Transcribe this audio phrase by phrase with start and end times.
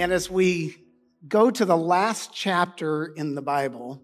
[0.00, 0.76] And as we
[1.28, 4.02] go to the last chapter in the Bible,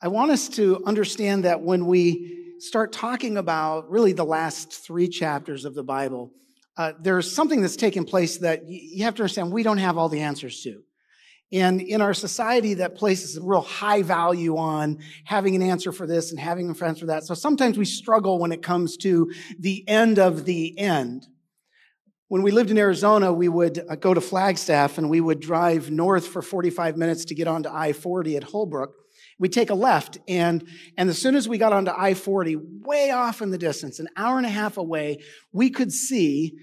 [0.00, 5.08] I want us to understand that when we start talking about really the last three
[5.08, 6.32] chapters of the Bible,
[6.78, 10.08] uh, there's something that's taken place that you have to understand we don't have all
[10.08, 10.80] the answers to.
[11.52, 16.06] And in our society that places a real high value on having an answer for
[16.06, 17.24] this and having an answer for that.
[17.24, 21.26] So sometimes we struggle when it comes to the end of the end.
[22.30, 25.90] When we lived in Arizona, we would uh, go to Flagstaff and we would drive
[25.90, 28.94] north for 45 minutes to get onto I 40 at Holbrook.
[29.40, 30.64] We'd take a left, and,
[30.96, 34.06] and as soon as we got onto I 40, way off in the distance, an
[34.16, 35.18] hour and a half away,
[35.50, 36.56] we could see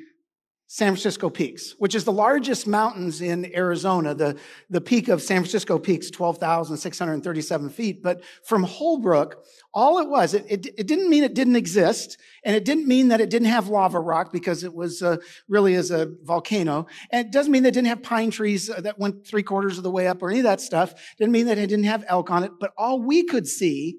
[0.68, 4.14] San Francisco Peaks, which is the largest mountains in Arizona.
[4.14, 4.38] The,
[4.70, 8.02] the peak of San Francisco Peaks, 12,637 feet.
[8.02, 9.44] But from Holbrook,
[9.74, 13.10] all it was, it, it, it, didn't mean it didn't exist, and it didn't mean
[13.10, 16.88] that it didn't have lava rock because it was uh, really as a volcano.
[17.12, 19.78] And it doesn't mean that it didn't have pine trees uh, that went three quarters
[19.78, 20.94] of the way up or any of that stuff.
[20.94, 22.52] It didn't mean that it didn't have elk on it.
[22.59, 23.98] But all we could see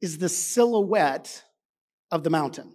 [0.00, 1.42] is the silhouette
[2.10, 2.74] of the mountain.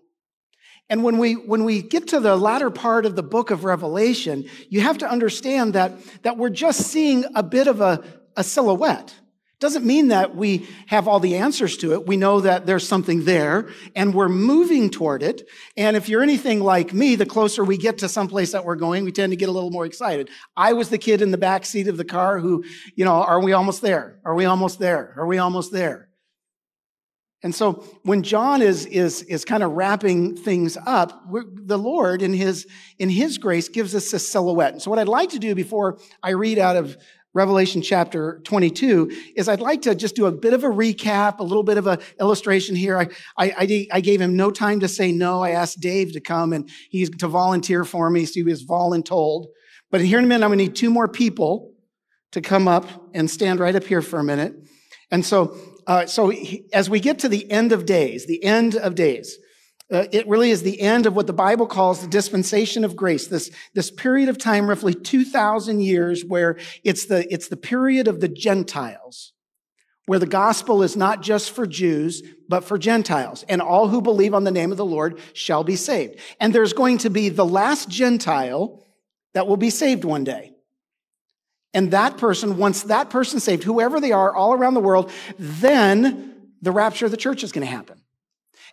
[0.89, 4.45] And when we, when we get to the latter part of the book of Revelation,
[4.69, 8.03] you have to understand that, that we're just seeing a bit of a,
[8.35, 9.15] a silhouette.
[9.61, 12.07] Doesn't mean that we have all the answers to it.
[12.07, 15.47] We know that there's something there and we're moving toward it.
[15.77, 19.05] And if you're anything like me, the closer we get to someplace that we're going,
[19.05, 20.31] we tend to get a little more excited.
[20.57, 22.63] I was the kid in the back seat of the car who,
[22.95, 24.19] you know, are we almost there?
[24.25, 25.13] Are we almost there?
[25.15, 26.09] Are we almost there?
[27.43, 32.33] And so when John is, is, is kind of wrapping things up, the Lord in
[32.33, 32.67] his,
[32.97, 34.73] in his grace gives us a silhouette.
[34.73, 36.97] And so what I'd like to do before I read out of
[37.33, 41.43] Revelation chapter 22 is I'd like to just do a bit of a recap, a
[41.43, 42.97] little bit of an illustration here.
[42.97, 43.07] I,
[43.37, 45.41] I, I, gave him no time to say no.
[45.41, 48.25] I asked Dave to come and he's to volunteer for me.
[48.25, 49.45] So he was voluntold.
[49.89, 51.73] But here in a minute, I'm going to need two more people
[52.31, 54.53] to come up and stand right up here for a minute.
[55.09, 55.55] And so
[55.87, 59.37] uh, so he, as we get to the end of days, the end of days,
[59.91, 63.27] uh, it really is the end of what the Bible calls the dispensation of grace.
[63.27, 68.21] This, this period of time, roughly 2,000 years, where it's the, it's the period of
[68.21, 69.33] the Gentiles,
[70.05, 73.43] where the gospel is not just for Jews, but for Gentiles.
[73.49, 76.19] And all who believe on the name of the Lord shall be saved.
[76.39, 78.85] And there's going to be the last Gentile
[79.33, 80.53] that will be saved one day.
[81.73, 86.51] And that person, once that person saved, whoever they are all around the world, then
[86.61, 88.01] the rapture of the church is going to happen.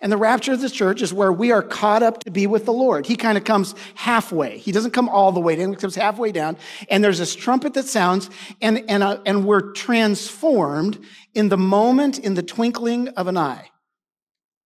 [0.01, 2.65] And the rapture of the church is where we are caught up to be with
[2.65, 3.07] the Lord.
[3.07, 4.59] He kind of comes halfway.
[4.59, 5.71] He doesn't come all the way down.
[5.71, 6.57] He comes halfway down.
[6.89, 11.05] And there's this trumpet that sounds and, and, uh, and we're transformed
[11.35, 13.71] in the moment, in the twinkling of an eye.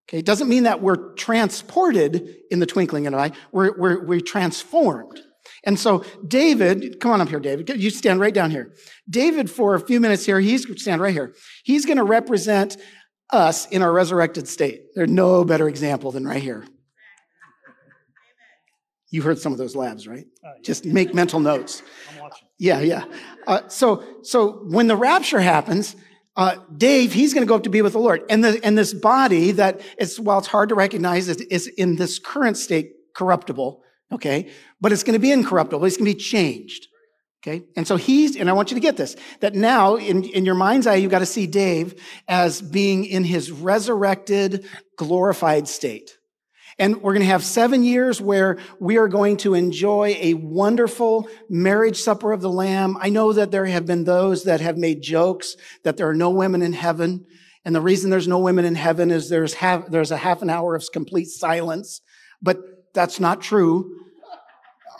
[0.08, 0.18] Okay.
[0.18, 3.32] It doesn't mean that we're transported in the twinkling of an eye.
[3.52, 5.20] We're, we're, we're transformed.
[5.64, 7.68] And so David, come on up here, David.
[7.80, 8.74] You stand right down here.
[9.08, 11.34] David, for a few minutes here, he's stand right here.
[11.64, 12.76] He's going to represent
[13.32, 14.94] us in our resurrected state.
[14.94, 16.64] There's no better example than right here.
[19.10, 20.26] You heard some of those labs, right?
[20.44, 20.62] Uh, yeah.
[20.62, 21.82] Just make mental notes.
[22.10, 22.48] I'm watching.
[22.58, 23.04] Yeah, yeah.
[23.46, 25.96] Uh, so, so when the rapture happens,
[26.36, 28.78] uh, Dave, he's going to go up to be with the Lord, and the and
[28.78, 32.92] this body that it's while it's hard to recognize, is, is in this current state
[33.14, 33.82] corruptible
[34.12, 34.50] okay?
[34.80, 35.84] But it's going to be incorruptible.
[35.84, 36.88] It's going to be changed.
[37.44, 37.64] Okay.
[37.74, 40.54] And so he's, and I want you to get this, that now in, in your
[40.54, 44.64] mind's eye, you've got to see Dave as being in his resurrected,
[44.96, 46.18] glorified state.
[46.78, 51.28] And we're going to have seven years where we are going to enjoy a wonderful
[51.48, 52.96] marriage supper of the Lamb.
[53.00, 56.30] I know that there have been those that have made jokes that there are no
[56.30, 57.26] women in heaven.
[57.64, 60.50] And the reason there's no women in heaven is there's half, there's a half an
[60.50, 62.00] hour of complete silence.
[62.40, 62.58] But
[62.94, 63.98] that's not true.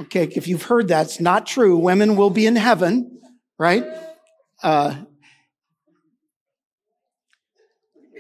[0.01, 1.77] Okay, if you've heard that, it's not true.
[1.77, 3.21] Women will be in heaven,
[3.59, 3.85] right?
[4.63, 4.97] Uh,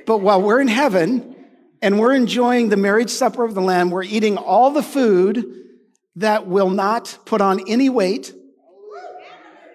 [0.06, 1.34] but while we're in heaven
[1.80, 5.62] and we're enjoying the marriage supper of the Lamb, we're eating all the food
[6.16, 8.32] that will not put on any weight.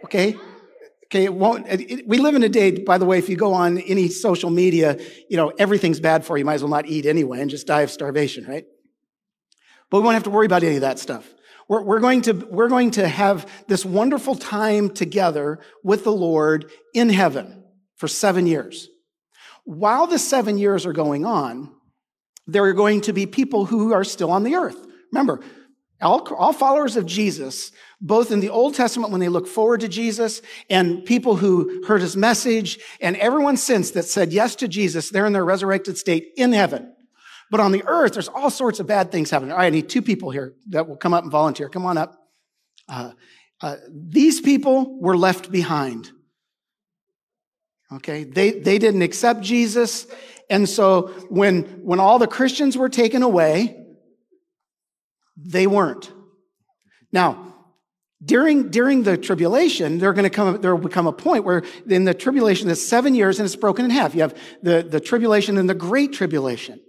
[0.05, 0.37] Okay?
[1.05, 1.65] Okay, it won't.
[1.67, 4.49] It, we live in a day, by the way, if you go on any social
[4.49, 6.41] media, you know, everything's bad for you.
[6.41, 8.65] You might as well not eat anyway and just die of starvation, right?
[9.89, 11.25] But we won't have to worry about any of that stuff.
[11.67, 16.71] We're, we're, going to, we're going to have this wonderful time together with the Lord
[16.93, 17.63] in heaven
[17.95, 18.89] for seven years.
[19.65, 21.71] While the seven years are going on,
[22.45, 24.77] there are going to be people who are still on the earth.
[25.11, 25.41] Remember,
[26.01, 29.87] all, all followers of Jesus, both in the Old Testament when they look forward to
[29.87, 35.09] Jesus and people who heard his message and everyone since that said yes to Jesus,
[35.09, 36.93] they're in their resurrected state in heaven.
[37.49, 39.51] But on the earth, there's all sorts of bad things happening.
[39.51, 41.69] All right, I need two people here that will come up and volunteer.
[41.69, 42.15] Come on up.
[42.89, 43.11] Uh,
[43.59, 46.11] Uh, these people were left behind.
[47.91, 50.05] Okay, they, they didn't accept Jesus.
[50.47, 53.83] And so when, when all the Christians were taken away,
[55.35, 56.11] they weren't.
[57.11, 57.55] Now,
[58.23, 62.05] during, during the tribulation, there, going to come, there will become a point where in
[62.05, 64.13] the tribulation, it's seven years and it's broken in half.
[64.13, 66.79] You have the, the tribulation and the great tribulation.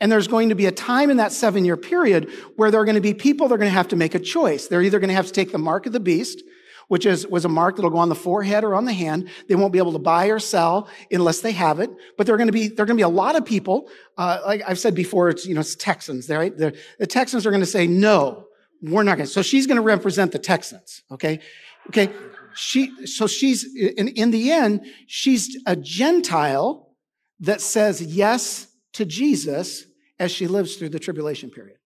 [0.00, 2.84] And there's going to be a time in that seven year period where there are
[2.84, 4.68] going to be people that are going to have to make a choice.
[4.68, 6.42] They're either going to have to take the mark of the beast,
[6.88, 9.28] which is, was a mark that'll go on the forehead or on the hand.
[9.48, 11.90] They won't be able to buy or sell unless they have it.
[12.16, 13.88] But there are going to be, there are going to be a lot of people,
[14.18, 16.56] uh, like I've said before, it's, you know, it's Texans, right?
[16.56, 18.46] The, the Texans are going to say, no,
[18.82, 19.32] we're not going to.
[19.32, 21.40] So she's going to represent the Texans, okay?
[21.88, 22.12] Okay.
[22.54, 26.94] She, so she's, in, in the end, she's a Gentile
[27.40, 29.84] that says yes to Jesus
[30.18, 31.78] as she lives through the tribulation period.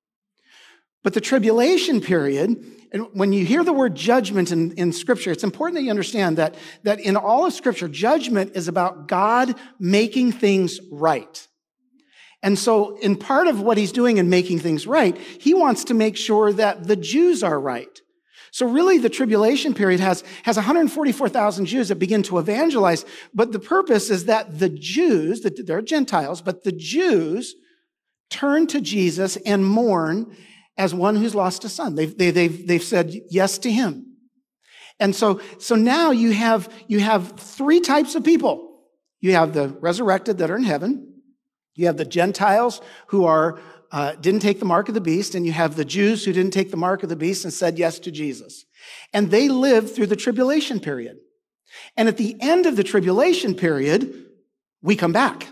[1.02, 2.62] But the tribulation period,
[2.92, 6.36] and when you hear the word judgment in, in scripture, it's important that you understand
[6.36, 11.46] that, that in all of scripture, judgment is about God making things right.
[12.42, 15.94] And so in part of what he's doing in making things right, he wants to
[15.94, 18.00] make sure that the Jews are right.
[18.52, 23.60] So really the tribulation period has, has 144,000 Jews that begin to evangelize, but the
[23.60, 27.54] purpose is that the Jews, that they're Gentiles, but the Jews
[28.28, 30.36] turn to Jesus and mourn
[30.76, 31.94] as one who's lost a son.
[31.94, 34.06] They've, they, have they've said yes to him.
[34.98, 38.82] And so, so now you have, you have three types of people.
[39.20, 41.14] You have the resurrected that are in heaven.
[41.74, 43.60] You have the Gentiles who are,
[43.92, 46.52] uh, didn't take the mark of the beast, and you have the Jews who didn't
[46.52, 48.64] take the mark of the beast and said yes to Jesus.
[49.12, 51.18] And they lived through the tribulation period.
[51.96, 54.26] And at the end of the tribulation period,
[54.82, 55.48] we come back.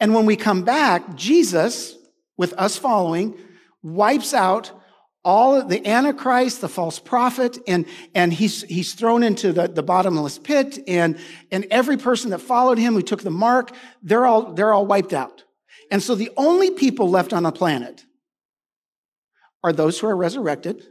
[0.00, 1.96] And when we come back, Jesus,
[2.36, 3.38] with us following,
[3.82, 4.72] wipes out
[5.24, 10.38] all the antichrist the false prophet and and he's he's thrown into the, the bottomless
[10.38, 11.16] pit and
[11.52, 13.72] and every person that followed him who took the mark
[14.02, 15.44] they're all they're all wiped out
[15.92, 18.04] and so the only people left on the planet
[19.62, 20.84] are those who are resurrected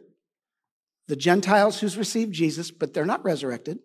[1.10, 3.80] the gentiles who's received jesus but they're not resurrected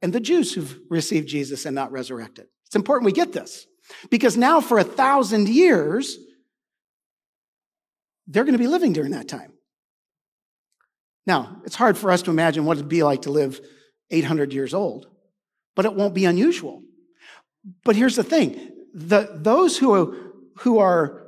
[0.00, 3.66] and the jews who've received jesus and not resurrected it's important we get this
[4.10, 6.18] because now, for a thousand years,
[8.26, 9.52] they're going to be living during that time.
[11.26, 13.60] Now, it's hard for us to imagine what it'd be like to live
[14.10, 15.06] 800 years old,
[15.74, 16.82] but it won't be unusual.
[17.84, 20.23] But here's the thing the, those who are,
[20.58, 21.22] who are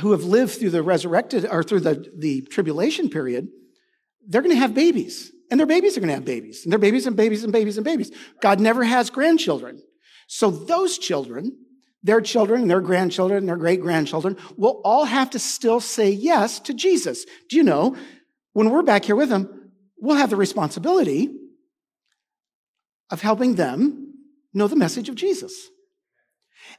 [0.00, 3.48] who have lived through the resurrected or through the, the tribulation period,
[4.28, 5.32] they're going to have babies.
[5.50, 6.62] And their babies are going to have babies.
[6.64, 8.12] And their babies and babies and babies and babies.
[8.40, 9.82] God never has grandchildren.
[10.28, 11.56] So those children
[12.02, 16.74] their children, their grandchildren, their great grandchildren will all have to still say yes to
[16.74, 17.24] Jesus.
[17.48, 17.96] Do you know,
[18.52, 21.30] when we're back here with them, we'll have the responsibility
[23.10, 24.14] of helping them
[24.54, 25.68] know the message of Jesus.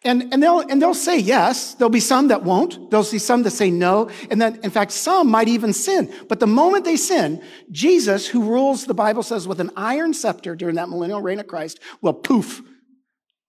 [0.03, 1.75] And, and, they'll, and they'll say yes.
[1.75, 2.89] There'll be some that won't.
[2.89, 4.09] There'll be some that say no.
[4.31, 6.11] And then, in fact, some might even sin.
[6.27, 10.55] But the moment they sin, Jesus, who rules, the Bible says, with an iron scepter
[10.55, 12.61] during that millennial reign of Christ, will poof.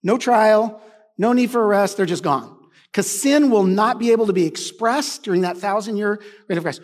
[0.03, 0.81] No trial,
[1.17, 1.97] no need for arrest.
[1.97, 2.55] They're just gone.
[2.91, 6.63] Because sin will not be able to be expressed during that thousand year reign of
[6.63, 6.81] Christ.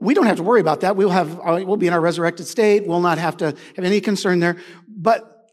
[0.00, 0.96] We don't have to worry about that.
[0.96, 2.86] We'll have, uh, we'll be in our resurrected state.
[2.86, 4.56] We'll not have to have any concern there.
[4.88, 5.48] But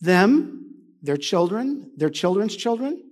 [0.00, 0.61] them,
[1.02, 3.02] their children, their children's children,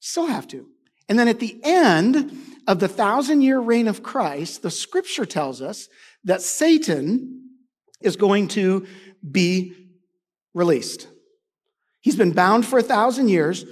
[0.00, 0.66] still have to.
[1.08, 2.36] And then at the end
[2.66, 5.88] of the thousand year reign of Christ, the scripture tells us
[6.24, 7.48] that Satan
[8.02, 8.86] is going to
[9.28, 9.74] be
[10.54, 11.08] released.
[12.00, 13.64] He's been bound for a thousand years,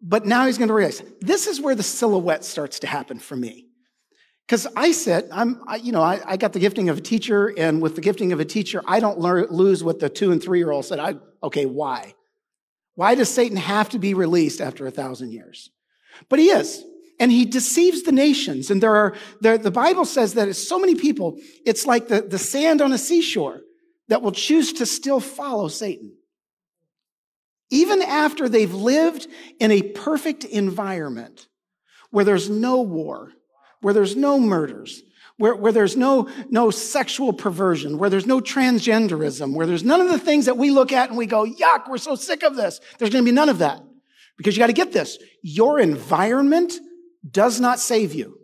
[0.00, 3.36] but now he's going to realize this is where the silhouette starts to happen for
[3.36, 3.66] me.
[4.46, 7.54] Because I sit, I'm, I, you know, I, I, got the gifting of a teacher,
[7.56, 10.42] and with the gifting of a teacher, I don't learn, lose what the two and
[10.42, 10.98] three year old said.
[10.98, 12.14] I, okay, why?
[12.94, 15.70] Why does Satan have to be released after a thousand years?
[16.28, 16.84] But he is.
[17.20, 18.70] And he deceives the nations.
[18.70, 22.38] And there are, there, the Bible says that so many people, it's like the, the
[22.38, 23.60] sand on a seashore
[24.08, 26.16] that will choose to still follow Satan.
[27.70, 29.26] Even after they've lived
[29.58, 31.46] in a perfect environment
[32.10, 33.32] where there's no war,
[33.80, 35.02] where there's no murders,
[35.36, 40.08] where, where there's no, no sexual perversion, where there's no transgenderism, where there's none of
[40.08, 42.80] the things that we look at and we go, yuck, we're so sick of this.
[42.98, 43.82] There's going to be none of that.
[44.36, 45.18] Because you got to get this.
[45.42, 46.72] Your environment
[47.28, 48.38] does not save you.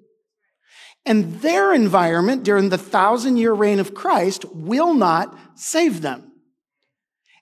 [1.06, 6.30] And their environment during the thousand year reign of Christ will not save them.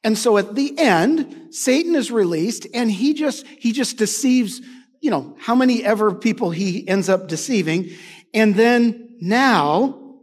[0.05, 4.61] And so at the end, Satan is released and he just, he just deceives,
[5.01, 7.91] you know, how many ever people he ends up deceiving.
[8.33, 10.21] And then now,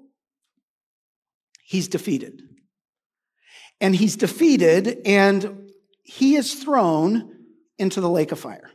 [1.63, 2.41] he's defeated.
[3.81, 5.71] And he's defeated, and
[6.03, 7.31] he is thrown
[7.77, 8.71] into the lake of fire.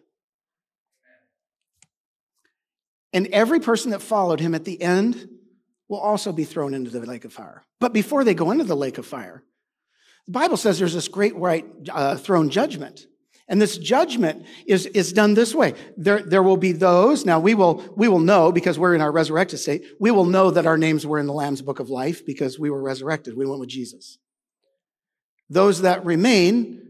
[3.12, 5.28] And every person that followed him at the end
[5.88, 7.64] will also be thrown into the lake of fire.
[7.80, 9.42] But before they go into the lake of fire,
[10.26, 13.06] the Bible says there's this great white uh, throne judgment.
[13.50, 15.74] And this judgment is, is done this way.
[15.96, 19.10] There, there will be those, now we will, we will know because we're in our
[19.10, 22.24] resurrected state, we will know that our names were in the Lamb's book of life
[22.24, 23.36] because we were resurrected.
[23.36, 24.18] We went with Jesus.
[25.50, 26.80] Those that remain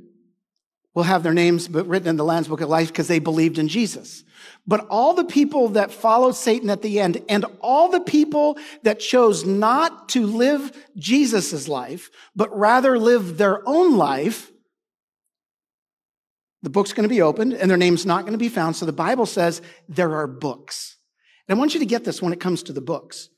[0.95, 3.69] will have their names written in the Lamb's Book of Life because they believed in
[3.69, 4.25] Jesus.
[4.67, 9.01] But all the people that followed Satan at the end and all the people that
[9.01, 14.51] chose not to live Jesus' life, but rather live their own life,
[16.63, 18.77] the book's going to be opened and their name's not going to be found.
[18.77, 20.97] So the Bible says there are books.
[21.49, 23.29] And I want you to get this when it comes to the books.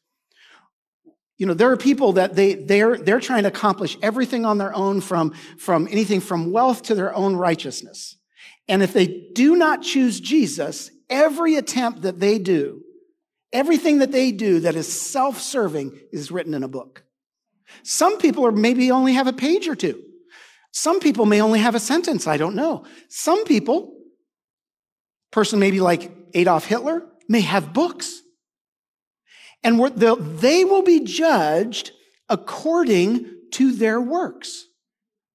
[1.39, 4.75] You know, there are people that they, they're, they're trying to accomplish everything on their
[4.75, 8.17] own from, from anything from wealth to their own righteousness.
[8.69, 12.83] And if they do not choose Jesus, every attempt that they do,
[13.53, 17.05] everything that they do that is self-serving is written in a book.
[17.83, 20.03] Some people are maybe only have a page or two.
[20.73, 22.27] Some people may only have a sentence.
[22.27, 22.85] I don't know.
[23.09, 23.95] Some people,
[25.31, 28.21] person maybe like Adolf Hitler, may have books.
[29.63, 31.93] And they will be judged
[32.29, 34.67] according to their works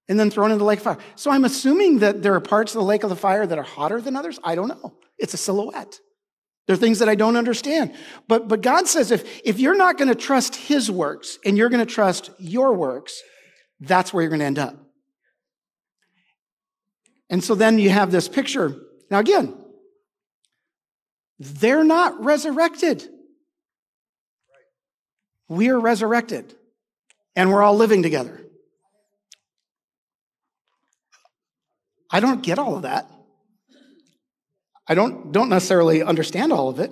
[0.10, 0.98] and then thrown into the lake of fire.
[1.16, 3.64] So I'm assuming that there are parts of the lake of the fire that are
[3.64, 4.40] hotter than others.
[4.44, 4.98] I don't know.
[5.18, 6.00] It's a silhouette.
[6.66, 7.94] There are things that I don't understand.
[8.28, 11.70] But, but God says if, if you're not going to trust his works and you're
[11.70, 13.22] going to trust your works,
[13.80, 14.87] that's where you're going to end up.
[17.30, 18.76] And so then you have this picture.
[19.10, 19.56] Now, again,
[21.40, 23.08] they're not resurrected.
[25.50, 26.56] We are resurrected
[27.36, 28.42] and we're all living together.
[32.10, 33.10] I don't get all of that.
[34.88, 36.92] I don't, don't necessarily understand all of it.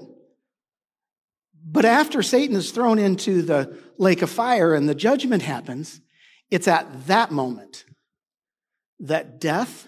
[1.67, 6.01] But after Satan is thrown into the lake of fire and the judgment happens,
[6.51, 7.85] it's at that moment
[8.99, 9.87] that death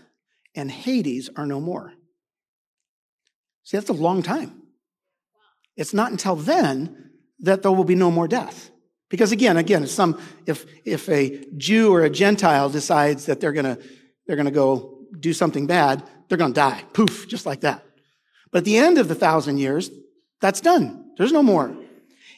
[0.57, 1.93] and Hades are no more.
[3.63, 4.63] See, that's a long time.
[5.77, 8.71] It's not until then that there will be no more death.
[9.09, 13.53] Because again, again, if some, if, if a Jew or a Gentile decides that they're
[13.53, 13.77] gonna,
[14.25, 16.83] they're gonna go do something bad, they're gonna die.
[16.91, 17.85] Poof, just like that.
[18.51, 19.91] But at the end of the thousand years,
[20.41, 21.11] that's done.
[21.17, 21.77] There's no more.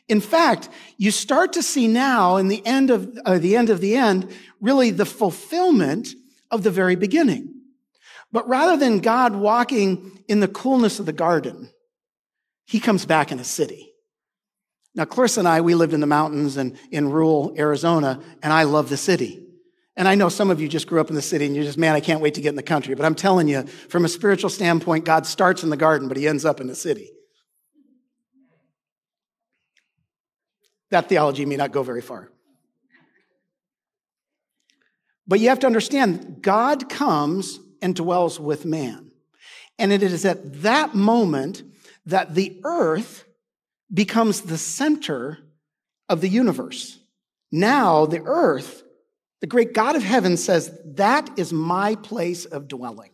[0.10, 3.80] In fact, you start to see now in the end of, uh, the end of
[3.80, 6.10] the end, really the fulfillment
[6.52, 7.49] of the very beginning.
[8.32, 11.72] But rather than God walking in the coolness of the garden,
[12.66, 13.92] he comes back in a city.
[14.96, 18.64] Now, Clarissa and I, we lived in the mountains and in rural Arizona, and I
[18.64, 19.46] love the city.
[19.96, 21.78] And I know some of you just grew up in the city and you're just,
[21.78, 22.96] man, I can't wait to get in the country.
[22.96, 26.28] But I'm telling you, from a spiritual standpoint, God starts in the garden, but he
[26.28, 27.10] ends up in the city.
[30.92, 32.32] That theology may not go very far.
[35.28, 39.12] But you have to understand, God comes and dwells with man.
[39.78, 41.64] And it is at that moment
[42.06, 43.26] that the earth
[43.94, 45.38] becomes the center
[46.08, 47.00] of the universe.
[47.52, 48.84] Now, the earth,
[49.42, 53.12] the great God of heaven says, that is my place of dwelling.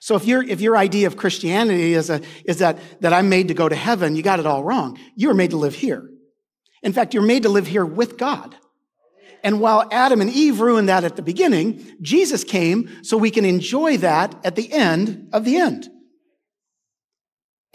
[0.00, 3.48] So if your, if your idea of Christianity is, a, is that, that I'm made
[3.48, 4.98] to go to heaven, you got it all wrong.
[5.14, 6.08] You are made to live here.
[6.82, 8.54] In fact, you're made to live here with God.
[9.44, 13.44] And while Adam and Eve ruined that at the beginning, Jesus came so we can
[13.44, 15.88] enjoy that at the end of the end.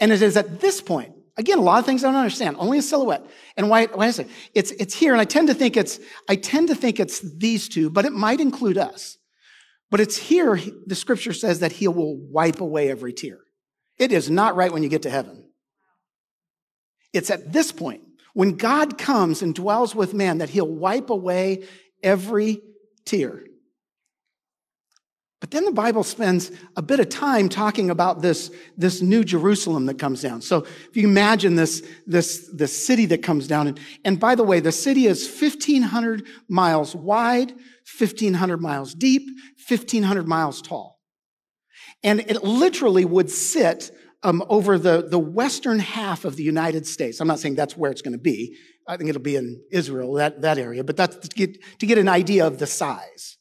[0.00, 2.56] And it is at this point Again, a lot of things I don't understand.
[2.58, 3.24] Only a silhouette.
[3.56, 4.28] And why, why is it?
[4.52, 5.98] It's, it's here, and I tend to think it's,
[6.28, 9.16] I tend to think it's these two, but it might include us.
[9.90, 13.38] But it's here, the scripture says that he will wipe away every tear.
[13.98, 15.48] It is not right when you get to heaven.
[17.14, 18.02] It's at this point,
[18.34, 21.64] when God comes and dwells with man, that he'll wipe away
[22.02, 22.60] every
[23.04, 23.44] tear.
[25.40, 29.86] But then the Bible spends a bit of time talking about this, this new Jerusalem
[29.86, 30.42] that comes down.
[30.42, 34.44] So if you imagine this, this, this city that comes down, and, and by the
[34.44, 37.52] way, the city is 1,500 miles wide,
[37.98, 39.22] 1,500 miles deep,
[39.66, 41.00] 1,500 miles tall.
[42.02, 43.90] And it literally would sit
[44.22, 47.20] um, over the, the western half of the United States.
[47.20, 48.56] I'm not saying that's where it's going to be.
[48.86, 51.98] I think it'll be in Israel, that, that area, but that's to get, to get
[51.98, 53.38] an idea of the size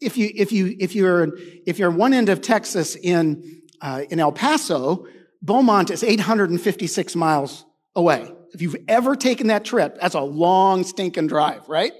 [0.00, 1.28] if you if you if you're
[1.66, 5.06] if you're one end of Texas in uh, in El Paso,
[5.42, 7.64] Beaumont is 856 miles
[7.94, 8.32] away.
[8.52, 11.92] If you've ever taken that trip, that's a long stinking drive, right?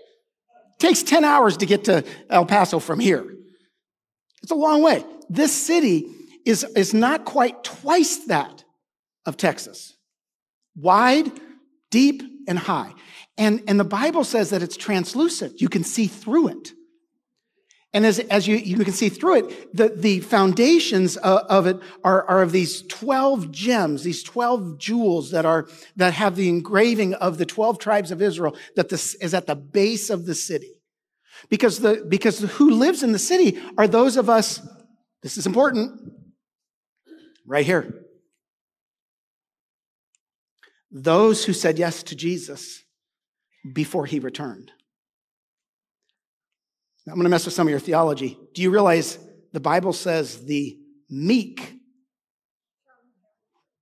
[0.78, 3.26] takes 10 hours to get to El Paso from here.
[4.45, 5.05] It's a long way.
[5.28, 6.07] This city
[6.49, 8.64] is, is not quite twice that
[9.26, 9.95] of Texas.
[10.75, 11.31] Wide,
[11.90, 12.95] deep, and high.
[13.37, 15.61] And, and the Bible says that it's translucent.
[15.61, 16.73] You can see through it.
[17.93, 21.78] And as, as you, you can see through it, the, the foundations of, of it
[22.02, 27.12] are, are of these 12 gems, these 12 jewels that are, that have the engraving
[27.14, 30.73] of the 12 tribes of Israel that this is at the base of the city.
[31.50, 34.67] Because the, because who lives in the city are those of us,
[35.23, 36.17] this is important,
[37.49, 37.93] right here.
[40.90, 42.83] Those who said yes to Jesus
[43.73, 44.71] before he returned.
[47.07, 48.38] I'm going to mess with some of your theology.
[48.55, 49.19] Do you realize
[49.52, 50.78] the Bible says the
[51.09, 51.75] meek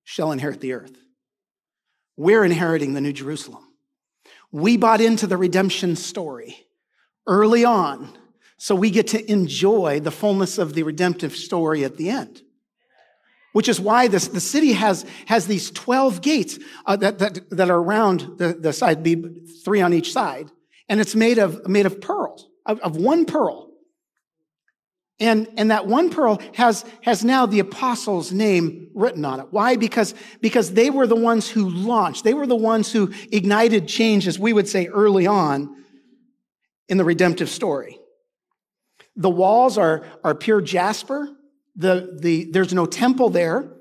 [0.04, 0.96] shall inherit the earth?
[2.16, 3.64] We're inheriting the New Jerusalem.
[4.52, 6.56] We bought into the redemption story
[7.26, 8.16] early on,
[8.58, 12.42] so we get to enjoy the fullness of the redemptive story at the end.
[13.56, 17.70] Which is why this, the city has, has these 12 gates uh, that, that, that
[17.70, 19.16] are around the, the side, be
[19.64, 20.50] three on each side.
[20.90, 23.70] And it's made of, made of pearls of, of one pearl.
[25.20, 29.46] And, and that one pearl has, has now the apostles' name written on it.
[29.52, 29.76] Why?
[29.76, 32.24] Because, because they were the ones who launched.
[32.24, 35.82] They were the ones who ignited change, as we would say early on
[36.90, 37.98] in the redemptive story.
[39.16, 41.30] The walls are, are pure jasper.
[41.76, 43.72] The, the, there's no temple there.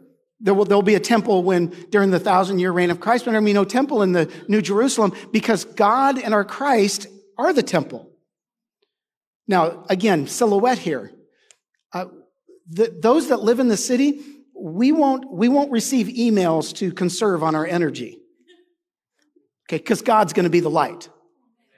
[0.42, 3.32] There will, there'll be a temple when, during the thousand year reign of Christ, but
[3.32, 7.64] there'll be no temple in the New Jerusalem because God and our Christ are the
[7.64, 8.10] temple.
[9.48, 11.12] Now, again, silhouette here.
[11.94, 12.06] Uh,
[12.70, 14.22] the, those that live in the city,
[14.60, 18.20] we won't, we won't receive emails to conserve on our energy.
[19.68, 21.10] Okay, because God's going to be the light.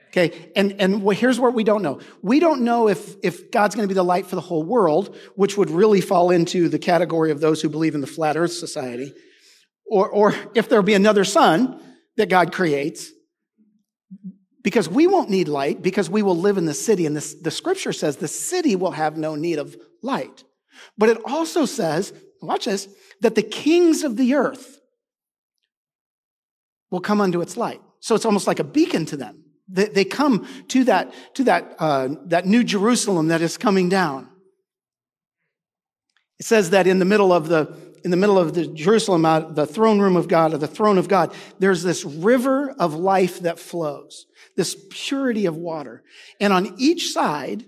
[0.08, 2.00] Okay, and, and here's what we don't know.
[2.22, 5.15] We don't know if, if God's going to be the light for the whole world,
[5.36, 8.54] which would really fall into the category of those who believe in the flat earth
[8.54, 9.13] society,
[9.86, 11.82] or, or if there'll be another sun
[12.15, 13.12] that God creates
[14.63, 17.06] because we won't need light because we will live in the city.
[17.06, 20.43] And this, the scripture says the city will have no need of light.
[20.98, 22.88] But it also says, watch this,
[23.22, 24.80] that the kings of the earth
[26.91, 27.82] will come unto its light.
[28.00, 29.43] So it's almost like a beacon to them.
[29.67, 34.30] They, they come to that, to that, uh, that new Jerusalem that is coming down.
[36.39, 39.39] It says that in the middle of the, in the middle of the Jerusalem, uh,
[39.39, 43.41] the throne room of God, or the throne of God, there's this river of life
[43.41, 46.03] that flows this purity of water.
[46.39, 47.65] And on each side,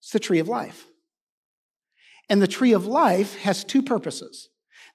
[0.00, 0.86] it's the tree of life.
[2.28, 4.48] And the tree of life has two purposes.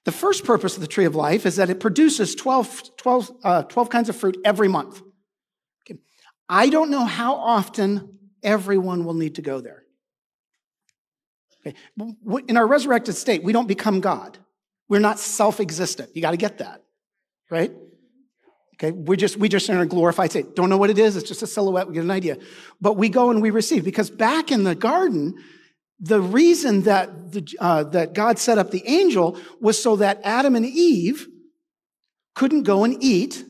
[0.04, 3.62] The first purpose of the tree of life is that it produces 12, 12, uh,
[3.64, 5.02] 12 kinds of fruit every month.
[6.48, 9.84] I don't know how often everyone will need to go there.
[11.66, 11.76] Okay.
[12.48, 14.38] In our resurrected state, we don't become God.
[14.88, 16.10] We're not self existent.
[16.14, 16.82] You got to get that,
[17.50, 17.72] right?
[18.74, 20.54] Okay, we just we just in a glorified state.
[20.54, 21.16] Don't know what it is.
[21.16, 21.88] It's just a silhouette.
[21.88, 22.36] We get an idea,
[22.80, 25.34] but we go and we receive because back in the garden,
[25.98, 30.54] the reason that the, uh, that God set up the angel was so that Adam
[30.54, 31.26] and Eve
[32.34, 33.42] couldn't go and eat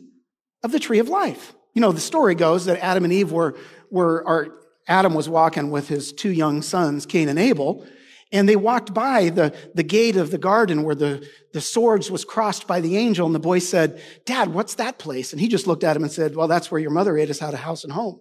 [0.63, 1.56] of the tree of life.
[1.77, 3.55] You know, the story goes that Adam and Eve were
[3.91, 7.87] were or Adam was walking with his two young sons, Cain and Abel,
[8.33, 12.25] and they walked by the, the gate of the garden where the, the swords was
[12.25, 13.27] crossed by the angel.
[13.27, 15.33] And the boy said, Dad, what's that place?
[15.33, 17.43] And he just looked at him and said, Well, that's where your mother ate us
[17.43, 18.21] out of house and home.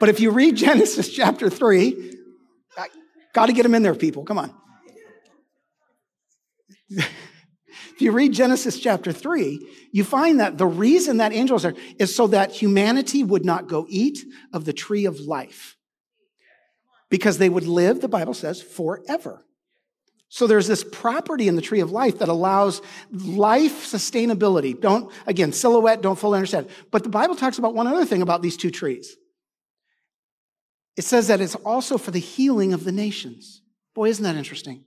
[0.00, 2.14] but if you read Genesis chapter 3,
[3.34, 4.24] got to get them in there, people.
[4.24, 4.54] Come on.
[8.00, 9.60] If you read Genesis chapter 3,
[9.92, 13.84] you find that the reason that angels are is so that humanity would not go
[13.90, 15.76] eat of the tree of life
[17.10, 19.44] because they would live, the Bible says, forever.
[20.30, 22.80] So there's this property in the tree of life that allows
[23.12, 24.80] life sustainability.
[24.80, 26.70] Don't, again, silhouette, don't fully understand.
[26.90, 29.14] But the Bible talks about one other thing about these two trees.
[30.96, 33.60] It says that it's also for the healing of the nations.
[33.94, 34.86] Boy, isn't that interesting?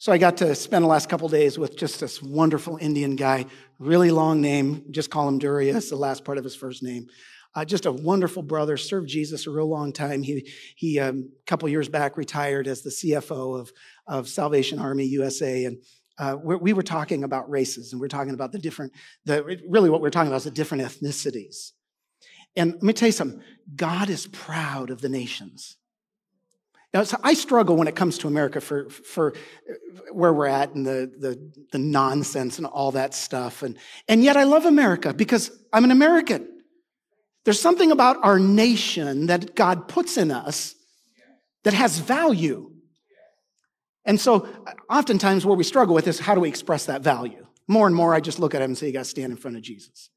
[0.00, 3.44] So I got to spend the last couple days with just this wonderful Indian guy,
[3.78, 7.08] really long name, just call him Durius, the last part of his first name.
[7.54, 10.22] Uh, just a wonderful brother, served Jesus a real long time.
[10.22, 13.72] He, he um, a couple years back, retired as the CFO of,
[14.06, 15.66] of Salvation Army USA.
[15.66, 15.82] And
[16.18, 18.94] uh, we were talking about races and we are talking about the different,
[19.26, 21.72] the, really what we're talking about is the different ethnicities.
[22.56, 23.42] And let me tell you something
[23.76, 25.76] God is proud of the nations.
[26.92, 29.34] Now, so I struggle when it comes to America for, for
[30.12, 33.62] where we're at and the, the, the nonsense and all that stuff.
[33.62, 36.48] And, and yet I love America because I'm an American.
[37.44, 40.74] There's something about our nation that God puts in us
[41.62, 42.72] that has value.
[44.04, 44.48] And so
[44.90, 47.46] oftentimes where we struggle with is how do we express that value?
[47.68, 49.36] More and more, I just look at him and say, you got to stand in
[49.36, 50.10] front of Jesus.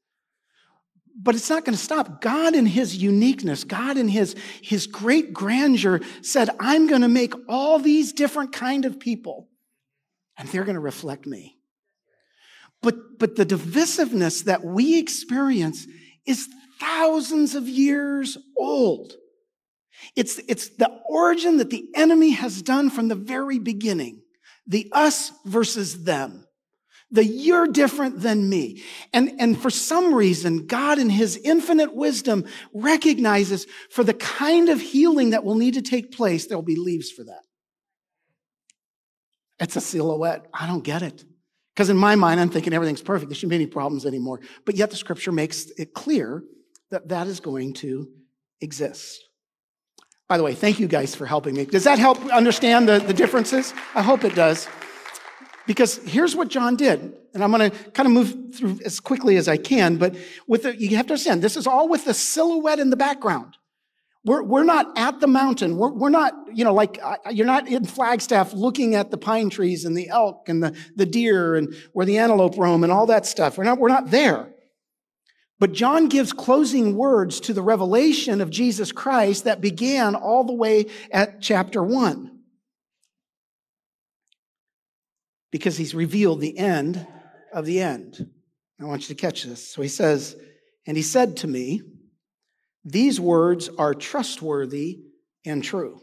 [1.16, 2.20] But it's not going to stop.
[2.20, 7.34] God in his uniqueness, God in his, his great grandeur said, I'm going to make
[7.48, 9.48] all these different kind of people
[10.36, 11.58] and they're going to reflect me.
[12.82, 15.86] But, but the divisiveness that we experience
[16.26, 16.48] is
[16.80, 19.14] thousands of years old.
[20.16, 24.22] It's, it's the origin that the enemy has done from the very beginning.
[24.66, 26.43] The us versus them
[27.14, 28.82] the you're different than me.
[29.12, 34.80] And, and for some reason, God in his infinite wisdom recognizes for the kind of
[34.80, 37.42] healing that will need to take place, there'll be leaves for that.
[39.60, 40.46] It's a silhouette.
[40.52, 41.24] I don't get it.
[41.72, 43.30] Because in my mind, I'm thinking everything's perfect.
[43.30, 44.40] There shouldn't be any problems anymore.
[44.66, 46.42] But yet the scripture makes it clear
[46.90, 48.08] that that is going to
[48.60, 49.22] exist.
[50.28, 51.64] By the way, thank you guys for helping me.
[51.64, 53.72] Does that help understand the, the differences?
[53.94, 54.66] I hope it does.
[55.66, 59.36] Because here's what John did, and I'm going to kind of move through as quickly
[59.36, 60.14] as I can, but
[60.46, 63.56] with the, you have to understand, this is all with the silhouette in the background.
[64.26, 65.76] We're, we're not at the mountain.
[65.76, 69.50] We're, we're not, you know, like, uh, you're not in Flagstaff looking at the pine
[69.50, 73.06] trees and the elk and the, the deer and where the antelope roam and all
[73.06, 73.58] that stuff.
[73.58, 74.48] We're not, we're not there.
[75.58, 80.54] But John gives closing words to the revelation of Jesus Christ that began all the
[80.54, 82.33] way at chapter one.
[85.54, 87.06] Because he's revealed the end
[87.52, 88.28] of the end.
[88.80, 89.64] I want you to catch this.
[89.64, 90.34] So he says,
[90.84, 91.80] And he said to me,
[92.84, 95.02] These words are trustworthy
[95.46, 96.00] and true.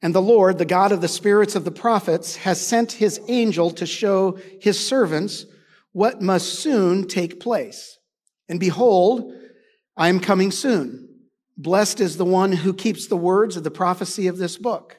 [0.00, 3.72] And the Lord, the God of the spirits of the prophets, has sent his angel
[3.72, 5.44] to show his servants
[5.92, 7.98] what must soon take place.
[8.48, 9.34] And behold,
[9.98, 11.10] I am coming soon.
[11.58, 14.96] Blessed is the one who keeps the words of the prophecy of this book.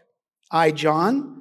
[0.51, 1.40] I, John,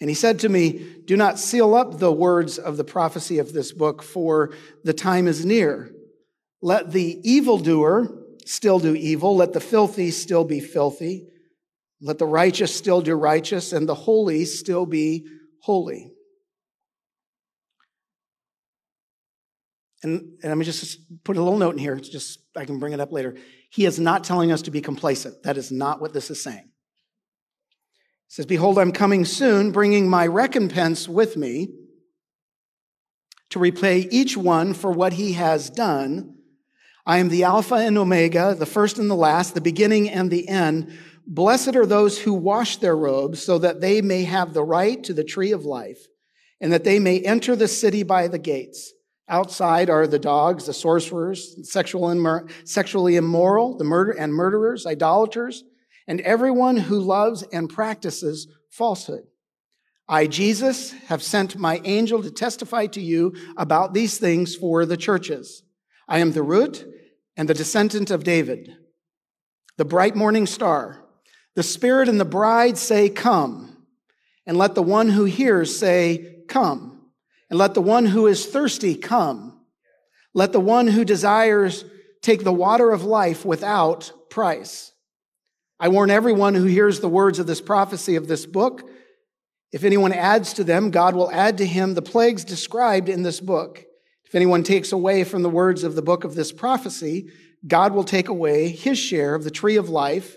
[0.00, 3.52] And he said to me, Do not seal up the words of the prophecy of
[3.52, 5.92] this book, for the time is near.
[6.62, 8.08] Let the evildoer
[8.46, 11.26] still do evil, let the filthy still be filthy,
[12.00, 15.26] let the righteous still do righteous, and the holy still be
[15.60, 16.12] holy.
[20.02, 21.94] And, and let me just put a little note in here.
[21.94, 23.36] It's just I can bring it up later.
[23.70, 25.42] He is not telling us to be complacent.
[25.42, 26.70] That is not what this is saying
[28.30, 31.70] says, Behold, I'm coming soon, bringing my recompense with me
[33.50, 36.36] to repay each one for what he has done.
[37.04, 40.46] I am the Alpha and Omega, the first and the last, the beginning and the
[40.46, 40.96] end.
[41.26, 45.12] Blessed are those who wash their robes so that they may have the right to
[45.12, 46.06] the tree of life
[46.60, 48.92] and that they may enter the city by the gates.
[49.28, 55.64] Outside are the dogs, the sorcerers, sexual sexually immoral, the murder and murderers, idolaters,
[56.06, 59.24] and everyone who loves and practices falsehood.
[60.08, 64.96] I, Jesus, have sent my angel to testify to you about these things for the
[64.96, 65.62] churches.
[66.08, 66.84] I am the root
[67.36, 68.76] and the descendant of David,
[69.76, 71.04] the bright morning star.
[71.54, 73.86] The Spirit and the bride say, Come.
[74.46, 77.02] And let the one who hears say, Come.
[77.48, 79.60] And let the one who is thirsty come.
[80.34, 81.84] Let the one who desires
[82.22, 84.92] take the water of life without price.
[85.82, 88.86] I warn everyone who hears the words of this prophecy of this book.
[89.72, 93.40] If anyone adds to them, God will add to him the plagues described in this
[93.40, 93.82] book.
[94.26, 97.30] If anyone takes away from the words of the book of this prophecy,
[97.66, 100.36] God will take away his share of the tree of life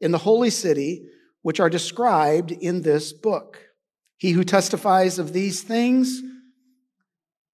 [0.00, 1.04] in the holy city,
[1.42, 3.60] which are described in this book.
[4.16, 6.22] He who testifies of these things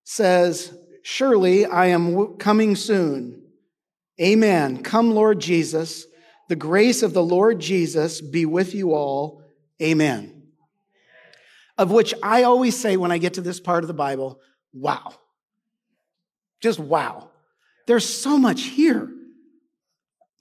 [0.05, 3.43] says, Surely I am coming soon.
[4.21, 4.85] Amen.
[4.85, 6.07] Come, Lord Jesus.
[6.49, 9.43] The grace of the Lord Jesus be with you all.
[9.83, 10.43] Amen.
[11.77, 14.41] Of which I always say when I get to this part of the Bible,
[14.73, 15.15] wow.
[16.61, 17.31] Just wow.
[17.87, 19.11] There's so much here.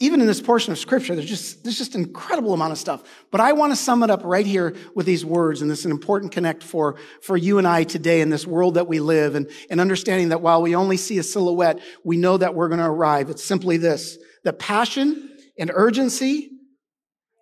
[0.04, 3.04] even in this portion of scripture, there's just, there's just incredible amount of stuff.
[3.32, 5.86] But I want to sum it up right here with these words, and this is
[5.86, 9.36] an important connect for, for you and I today in this world that we live,
[9.36, 12.82] and, and understanding that while we only see a silhouette, we know that we're going
[12.82, 13.30] to arrive.
[13.30, 16.52] It's simply this, The passion and urgency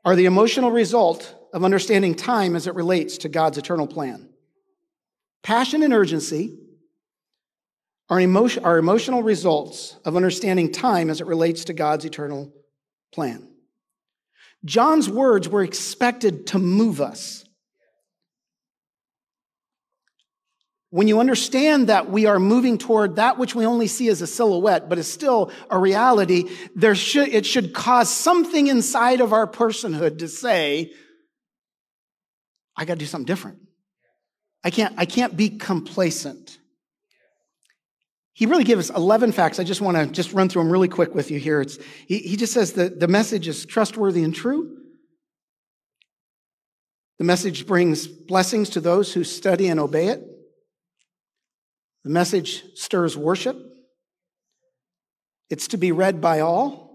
[0.03, 4.29] are the emotional result of understanding time as it relates to God's eternal plan.
[5.43, 6.57] Passion and urgency
[8.09, 12.53] are, emotion, are emotional results of understanding time as it relates to God's eternal
[13.11, 13.47] plan.
[14.63, 17.45] John's words were expected to move us.
[20.91, 24.27] When you understand that we are moving toward that which we only see as a
[24.27, 29.47] silhouette, but is still a reality, there should, it should cause something inside of our
[29.47, 30.91] personhood to say,
[32.75, 33.59] I got to do something different.
[34.65, 36.57] I can't, I can't be complacent.
[38.33, 39.59] He really gives 11 facts.
[39.59, 41.61] I just want to just run through them really quick with you here.
[41.61, 44.77] It's, he, he just says that the message is trustworthy and true.
[47.17, 50.27] The message brings blessings to those who study and obey it.
[52.03, 53.57] The message stirs worship.
[55.49, 56.89] It's to be read by all.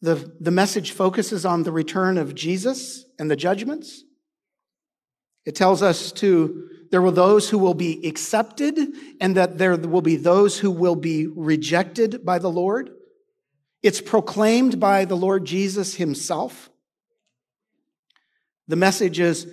[0.00, 4.02] The, the message focuses on the return of Jesus and the judgments.
[5.44, 8.78] It tells us to there will those who will be accepted,
[9.18, 12.90] and that there will be those who will be rejected by the Lord.
[13.82, 16.68] It's proclaimed by the Lord Jesus himself.
[18.68, 19.46] The message is,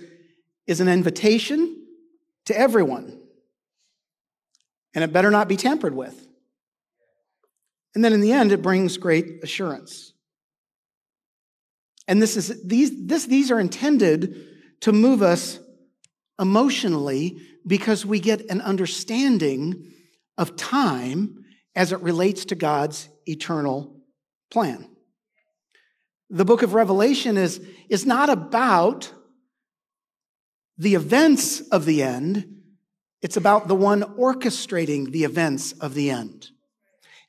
[0.66, 1.82] is an invitation
[2.44, 3.19] to everyone,
[4.94, 6.26] and it better not be tampered with.
[7.94, 10.12] And then in the end, it brings great assurance.
[12.06, 14.46] And this is, these, this, these are intended
[14.80, 15.60] to move us
[16.40, 19.92] emotionally because we get an understanding
[20.38, 21.44] of time
[21.76, 24.00] as it relates to God's eternal
[24.50, 24.88] plan.
[26.30, 29.12] The book of Revelation is, is not about
[30.78, 32.59] the events of the end,
[33.22, 36.50] it's about the one orchestrating the events of the end.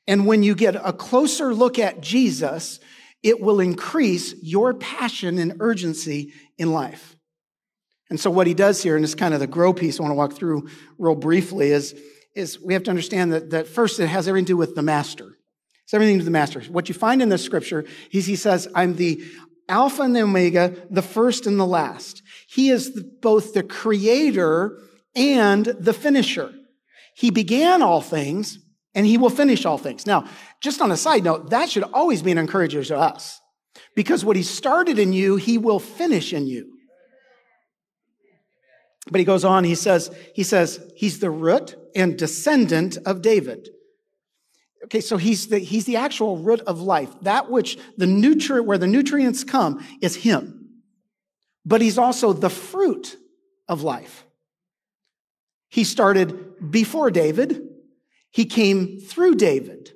[0.07, 2.79] And when you get a closer look at Jesus,
[3.23, 7.15] it will increase your passion and urgency in life.
[8.09, 10.11] And so what he does here, and it's kind of the grow piece I want
[10.11, 11.95] to walk through real briefly, is,
[12.35, 14.81] is we have to understand that, that first it has everything to do with the
[14.81, 15.37] master.
[15.83, 16.61] It's everything to the master.
[16.63, 19.23] What you find in this scripture is he says, I'm the
[19.69, 22.21] Alpha and the Omega, the first and the last.
[22.47, 24.77] He is the, both the creator
[25.15, 26.53] and the finisher.
[27.15, 28.59] He began all things
[28.93, 30.05] and he will finish all things.
[30.05, 30.25] Now,
[30.59, 33.39] just on a side note, that should always be an encourager to us
[33.95, 36.77] because what he started in you, he will finish in you.
[39.09, 43.69] But he goes on, he says, he says, he's the root and descendant of David.
[44.85, 47.09] Okay, so he's the, he's the actual root of life.
[47.21, 50.69] That which the nutrient, where the nutrients come is him.
[51.65, 53.17] But he's also the fruit
[53.67, 54.25] of life.
[55.71, 57.69] He started before David.
[58.29, 59.93] He came through David.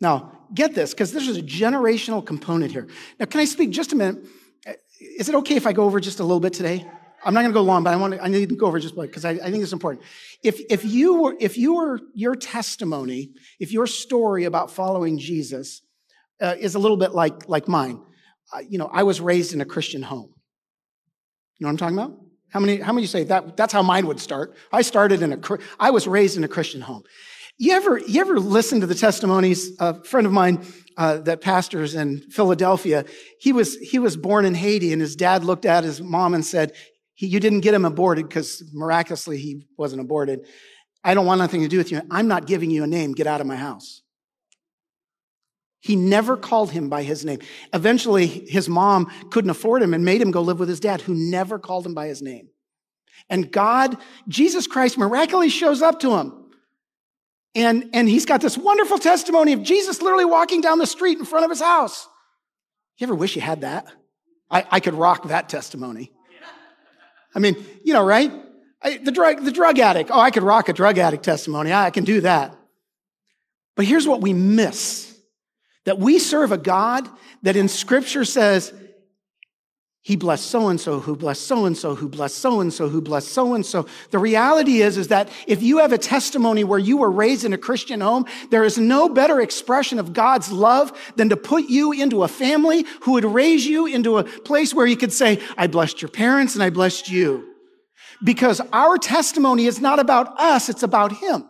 [0.00, 2.86] Now, get this, because there's a generational component here.
[3.18, 4.24] Now, can I speak just a minute?
[5.00, 6.88] Is it okay if I go over just a little bit today?
[7.24, 8.78] I'm not going to go long, but I want to, I need to go over
[8.78, 10.04] just because I, I think it's important.
[10.42, 15.82] If, if you were, if you were, your testimony, if your story about following Jesus
[16.40, 18.00] uh, is a little bit like, like mine,
[18.54, 20.32] uh, you know, I was raised in a Christian home.
[21.58, 22.19] You know what I'm talking about?
[22.50, 24.54] How many, how many say that, that's how mine would start?
[24.72, 25.38] I started in a,
[25.78, 27.02] I was raised in a Christian home.
[27.58, 29.72] You ever, you ever listen to the testimonies?
[29.78, 30.64] A friend of mine
[30.96, 33.04] uh, that pastors in Philadelphia,
[33.38, 36.44] he was, he was born in Haiti and his dad looked at his mom and
[36.44, 36.72] said,
[37.16, 40.46] you didn't get him aborted because miraculously he wasn't aborted.
[41.04, 42.00] I don't want nothing to do with you.
[42.10, 43.12] I'm not giving you a name.
[43.12, 44.02] Get out of my house.
[45.80, 47.40] He never called him by his name.
[47.72, 51.14] Eventually, his mom couldn't afford him and made him go live with his dad, who
[51.14, 52.48] never called him by his name.
[53.30, 53.96] And God,
[54.28, 56.34] Jesus Christ, miraculously shows up to him.
[57.54, 61.24] And, and he's got this wonderful testimony of Jesus literally walking down the street in
[61.24, 62.06] front of his house.
[62.98, 63.86] You ever wish you had that?
[64.50, 66.12] I, I could rock that testimony.
[67.34, 68.32] I mean, you know, right?
[68.82, 70.10] I, the drug, the drug addict.
[70.12, 71.72] Oh, I could rock a drug addict testimony.
[71.72, 72.56] I can do that.
[73.76, 75.09] But here's what we miss.
[75.90, 77.08] That we serve a God
[77.42, 78.72] that in scripture says
[80.02, 82.88] he blessed so and so, who blessed so and so, who blessed so and so,
[82.88, 83.88] who blessed so and so.
[84.12, 87.52] The reality is, is that if you have a testimony where you were raised in
[87.52, 91.90] a Christian home, there is no better expression of God's love than to put you
[91.90, 95.66] into a family who would raise you into a place where you could say, I
[95.66, 97.52] blessed your parents and I blessed you.
[98.22, 101.49] Because our testimony is not about us, it's about Him.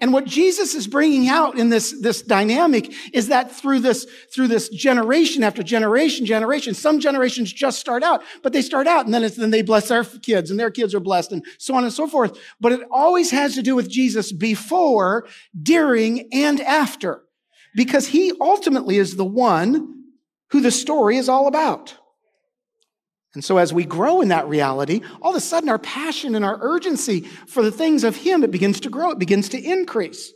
[0.00, 4.48] And what Jesus is bringing out in this, this dynamic is that through this, through
[4.48, 9.14] this generation after generation, generation, some generations just start out, but they start out and
[9.14, 11.84] then it's, then they bless their kids and their kids are blessed and so on
[11.84, 12.38] and so forth.
[12.60, 15.26] But it always has to do with Jesus before,
[15.62, 17.22] during, and after.
[17.76, 20.04] Because he ultimately is the one
[20.50, 21.96] who the story is all about.
[23.34, 26.44] And so as we grow in that reality, all of a sudden our passion and
[26.44, 30.32] our urgency for the things of Him, it begins to grow, it begins to increase.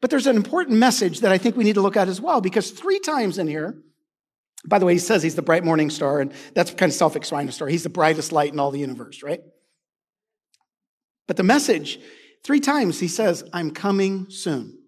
[0.00, 2.40] But there's an important message that I think we need to look at as well,
[2.40, 3.76] because three times in here,
[4.66, 7.70] by the way, he says he's the bright morning star, and that's kind of self-explanatory.
[7.70, 9.40] He's the brightest light in all the universe, right?
[11.26, 12.00] But the message,
[12.44, 14.78] three times he says, I'm coming soon.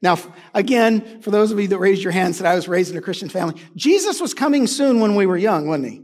[0.00, 0.18] Now,
[0.54, 3.02] again, for those of you that raised your hands that I was raised in a
[3.02, 6.02] Christian family, Jesus was coming soon when we were young, wasn't he?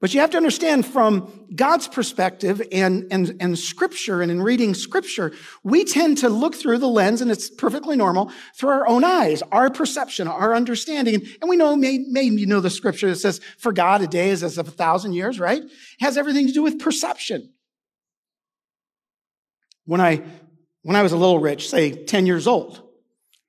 [0.00, 4.74] But you have to understand from God's perspective and, and, and scripture and in reading
[4.74, 5.32] scripture,
[5.64, 9.42] we tend to look through the lens, and it's perfectly normal, through our own eyes,
[9.50, 11.26] our perception, our understanding.
[11.40, 14.44] And we know, maybe you know the scripture that says, for God, a day is
[14.44, 15.62] as of a thousand years, right?
[15.62, 17.52] It has everything to do with perception.
[19.84, 20.22] When I,
[20.82, 22.87] when I was a little Rich, say 10 years old,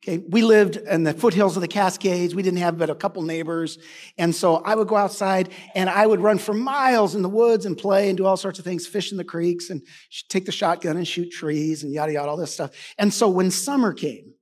[0.01, 2.33] Okay, we lived in the foothills of the Cascades.
[2.33, 3.77] We didn't have but a couple neighbors.
[4.17, 7.65] And so I would go outside and I would run for miles in the woods
[7.65, 9.81] and play and do all sorts of things, fish in the creeks and
[10.29, 12.71] take the shotgun and shoot trees and yada, yada, all this stuff.
[12.97, 14.33] And so when summer came,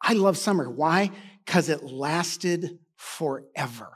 [0.00, 0.70] I love summer.
[0.70, 1.10] Why?
[1.44, 3.90] Because it lasted forever.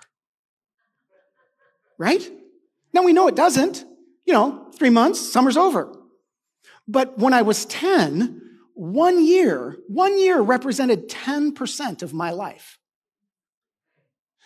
[1.96, 2.28] Right?
[2.92, 3.82] Now we know it doesn't.
[4.26, 5.94] You know, three months, summer's over.
[6.86, 8.42] But when I was 10,
[8.74, 12.78] one year, one year represented 10% of my life.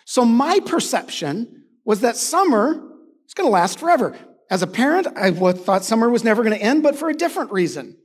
[0.04, 2.92] So my perception was that summer
[3.26, 4.16] is going to last forever.
[4.50, 7.52] As a parent, I thought summer was never going to end, but for a different
[7.52, 7.96] reason.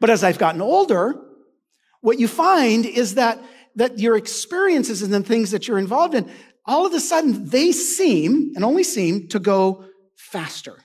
[0.00, 1.20] But as I've gotten older,
[2.00, 3.40] what you find is that,
[3.76, 6.30] that your experiences and the things that you're involved in,
[6.64, 9.84] all of a sudden they seem, and only seem, to go
[10.16, 10.78] faster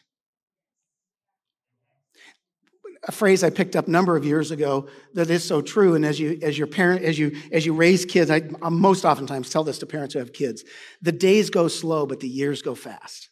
[3.06, 5.96] a phrase I picked up a number of years ago that is so true.
[5.96, 9.04] And as you, as your parent, as you, as you raise kids, I, I most
[9.04, 10.64] oftentimes tell this to parents who have kids.
[11.02, 13.30] The days go slow, but the years go fast.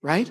[0.00, 0.30] Right?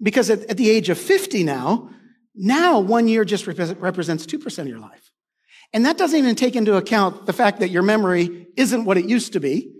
[0.00, 1.90] Because at, at the age of 50 now,
[2.34, 5.10] now one year just represents 2% of your life.
[5.72, 9.08] And that doesn't even take into account the fact that your memory isn't what it
[9.08, 9.72] used to be.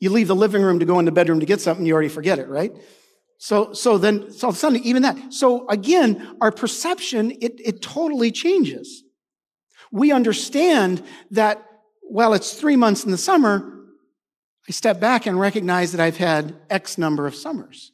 [0.00, 2.08] You leave the living room to go in the bedroom to get something, you already
[2.08, 2.72] forget it, right?
[3.42, 5.32] So, so then, so all of a sudden, even that.
[5.34, 9.02] So again, our perception, it, it totally changes.
[9.90, 11.02] We understand
[11.32, 11.60] that
[12.02, 13.80] while it's three months in the summer,
[14.68, 17.90] I step back and recognize that I've had X number of summers.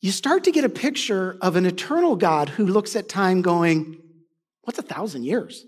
[0.00, 3.98] You start to get a picture of an eternal God who looks at time going,
[4.62, 5.66] what's a thousand years?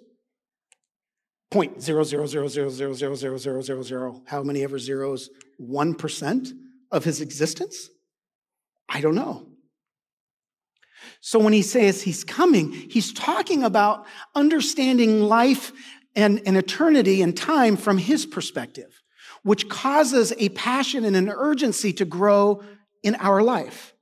[1.50, 4.22] Point zero zero zero zero zero zero zero zero zero zero.
[4.26, 5.30] How many ever zeros?
[5.58, 6.52] One percent
[6.92, 7.88] of his existence?
[8.88, 9.46] I don't know.
[11.20, 15.72] So when he says he's coming, he's talking about understanding life
[16.14, 19.02] and, and eternity and time from his perspective,
[19.42, 22.62] which causes a passion and an urgency to grow
[23.02, 23.94] in our life.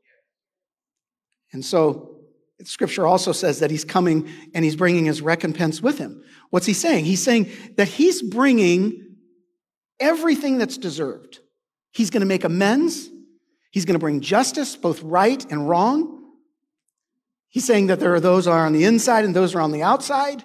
[1.52, 2.16] And so
[2.64, 6.22] scripture also says that he's coming and he's bringing his recompense with him.
[6.50, 7.04] What's he saying?
[7.04, 9.16] He's saying that he's bringing
[9.98, 11.40] everything that's deserved.
[11.92, 13.08] He's going to make amends.
[13.70, 16.24] He's going to bring justice, both right and wrong.
[17.48, 19.82] He's saying that there are those are on the inside and those are on the
[19.82, 20.44] outside.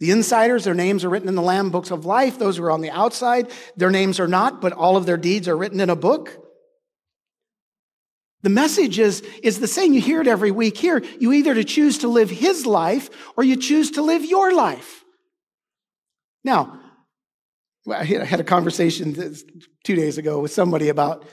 [0.00, 2.38] The insiders, their names are written in the Lamb books of life.
[2.38, 5.48] Those who are on the outside, their names are not, but all of their deeds
[5.48, 6.40] are written in a book.
[8.42, 9.94] The message is, is the same.
[9.94, 11.02] You hear it every week here.
[11.18, 15.02] You either to choose to live his life or you choose to live your life.
[16.42, 16.80] Now,
[17.90, 19.14] I had a conversation
[19.82, 21.24] two days ago with somebody about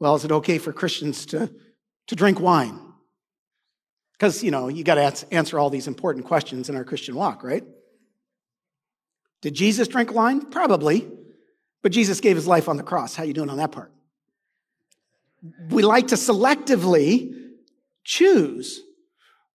[0.00, 1.50] well, is it okay for Christians to,
[2.08, 2.80] to drink wine?
[4.12, 7.44] Because, you know, you got to answer all these important questions in our Christian walk,
[7.44, 7.64] right?
[9.42, 10.50] Did Jesus drink wine?
[10.50, 11.08] Probably.
[11.82, 13.14] But Jesus gave his life on the cross.
[13.14, 13.92] How you doing on that part?
[15.70, 17.34] We like to selectively
[18.04, 18.82] choose.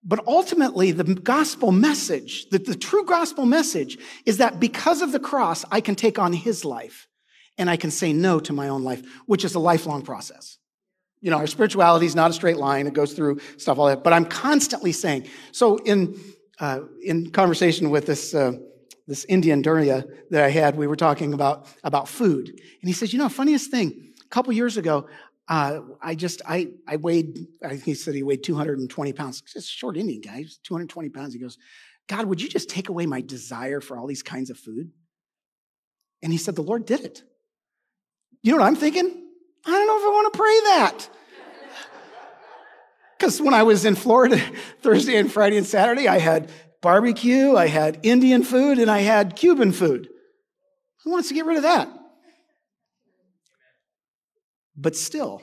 [0.04, 5.20] But ultimately, the gospel message, the, the true gospel message is that because of the
[5.20, 7.08] cross, I can take on his life
[7.58, 10.58] and I can say no to my own life, which is a lifelong process.
[11.22, 12.88] You know, our spirituality is not a straight line.
[12.88, 14.04] It goes through stuff, all that.
[14.04, 15.28] But I'm constantly saying.
[15.52, 16.20] So in
[16.60, 18.54] uh, in conversation with this uh,
[19.08, 23.14] this Indian Durya that I had, we were talking about about food, and he says,
[23.14, 24.14] you know, funniest thing.
[24.22, 25.08] A couple years ago,
[25.48, 29.42] uh, I just, I, I weighed, I think he said he weighed 220 pounds.
[29.42, 31.34] Just a short Indian guy, he's 220 pounds.
[31.34, 31.58] He goes,
[32.08, 34.92] God, would you just take away my desire for all these kinds of food?
[36.24, 37.24] And he said, The Lord did it.
[38.46, 39.08] You know what I'm thinking?
[39.66, 41.10] I don't know if I want to pray that.
[43.18, 44.40] Because when I was in Florida
[44.84, 49.36] Thursday and Friday and Saturday, I had barbecue, I had Indian food, and I had
[49.36, 50.10] Cuban food.
[51.04, 51.90] Who wants to get rid of that?
[54.78, 55.42] But still,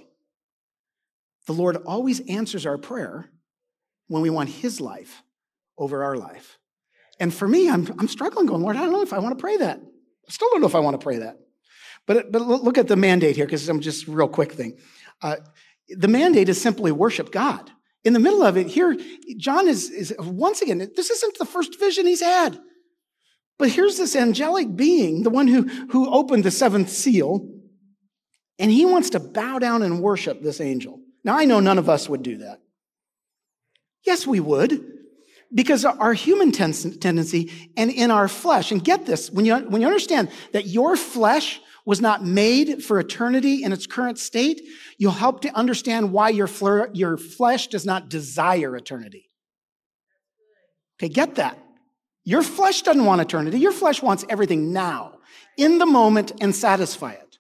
[1.48, 3.32] the Lord always answers our prayer
[4.06, 5.24] when we want His life
[5.76, 6.56] over our life.
[7.18, 9.42] And for me, I'm, I'm struggling going, Lord, I don't know if I want to
[9.42, 9.80] pray that.
[9.80, 11.38] I still don't know if I want to pray that.
[12.06, 14.78] But, but look at the mandate here, because I'm just real quick thing.
[15.20, 15.36] Uh,
[15.88, 17.70] the mandate is simply worship God.
[18.04, 18.96] In the middle of it, here,
[19.36, 22.58] John is, is once again, this isn't the first vision he's had.
[23.58, 27.48] But here's this angelic being, the one who, who opened the seventh seal,
[28.58, 31.00] and he wants to bow down and worship this angel.
[31.22, 32.60] Now, I know none of us would do that.
[34.04, 34.84] Yes, we would,
[35.54, 39.86] because our human tendency and in our flesh, and get this, when you, when you
[39.86, 44.62] understand that your flesh was not made for eternity in its current state,
[44.98, 46.48] you'll help to understand why your,
[46.92, 49.30] your flesh does not desire eternity.
[50.98, 51.58] Okay, get that.
[52.24, 53.58] Your flesh doesn't want eternity.
[53.58, 55.18] Your flesh wants everything now,
[55.56, 57.38] in the moment, and satisfy it.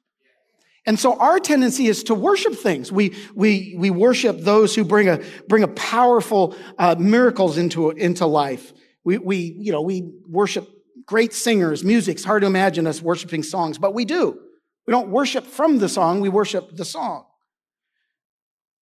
[0.84, 2.90] And so our tendency is to worship things.
[2.90, 8.26] We, we, we worship those who bring a, bring a powerful uh, miracles into, into
[8.26, 8.72] life.
[9.04, 10.68] We, we, you know, we worship
[11.06, 12.16] great singers, music.
[12.16, 14.38] It's hard to imagine us worshiping songs, but we do.
[14.86, 17.26] We don't worship from the song, we worship the song.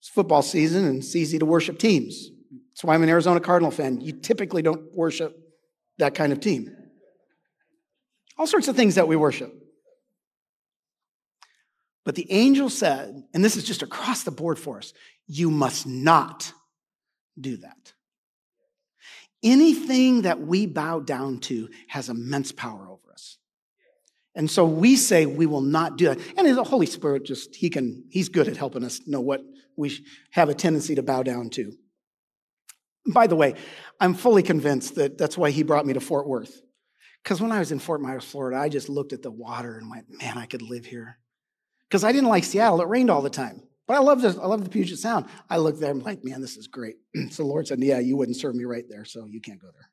[0.01, 2.31] It's football season and it's easy to worship teams.
[2.71, 4.01] That's why I'm an Arizona Cardinal fan.
[4.01, 5.37] You typically don't worship
[5.99, 6.75] that kind of team.
[8.39, 9.53] All sorts of things that we worship.
[12.07, 14.95] But the angel said, and this is just across the board for us,
[15.27, 16.53] you must not
[17.39, 17.93] do that.
[19.43, 23.38] Anything that we bow down to has immense power over us.
[24.34, 26.18] And so we say we will not do that.
[26.36, 29.43] And the Holy Spirit just, he can, he's good at helping us know what
[29.76, 29.97] we
[30.32, 31.72] have a tendency to bow down to.
[33.07, 33.55] By the way,
[33.99, 36.62] I'm fully convinced that that's why he brought me to Fort Worth.
[37.22, 39.91] Because when I was in Fort Myers, Florida, I just looked at the water and
[39.91, 41.18] went, man, I could live here.
[41.88, 42.80] Because I didn't like Seattle.
[42.80, 43.62] It rained all the time.
[43.91, 45.26] But I love the, I love the Puget Sound.
[45.49, 46.99] I look there I'm like, man, this is great.
[47.30, 49.66] so the Lord said, yeah, you wouldn't serve me right there, so you can't go
[49.66, 49.91] there.